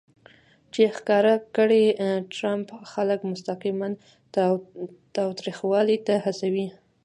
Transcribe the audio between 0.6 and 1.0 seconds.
چې